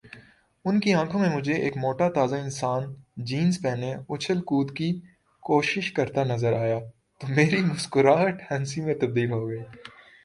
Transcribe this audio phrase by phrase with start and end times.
[0.65, 2.93] ان کی آنکھوں میں مجھے ایک موٹا تازہ انسان
[3.25, 4.89] جینز پہنے اچھل کود کی
[5.43, 6.79] کوشش کرتا نظر آیا
[7.21, 9.59] تو میری مسکراہٹ ہنسی میں تبدیل ہوگئی